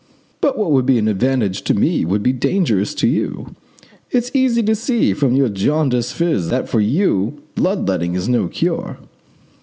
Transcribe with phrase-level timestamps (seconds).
[0.41, 3.53] But what would be an advantage to me would be dangerous to you.
[4.09, 8.47] It's easy to see from your jaundiced phiz that for you blood letting is no
[8.47, 8.97] cure."